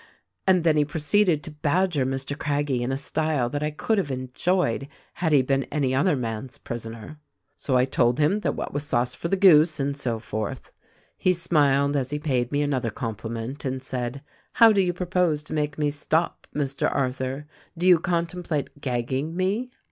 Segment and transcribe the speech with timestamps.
[0.47, 2.35] And then he proceeded to badger Mr.
[2.35, 4.87] Craggie in a style that I could have enjoyed
[5.21, 7.19] had he been any other man's prisoner.
[7.63, 9.79] 220 THE RECORDING AXGEL So I told him that what was sauce for the goose,
[9.79, 10.71] and so forth.
[11.19, 15.53] "He smiled as he paid me another compliment and said, 'How do you propose to
[15.53, 16.91] make me stop, Mr.
[16.91, 17.45] Arthur.
[17.77, 19.69] Do you contemplate gagging me